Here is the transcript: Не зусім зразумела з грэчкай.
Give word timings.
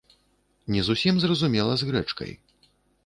Не 0.75 0.81
зусім 0.87 1.19
зразумела 1.25 1.77
з 1.83 1.91
грэчкай. 1.91 2.31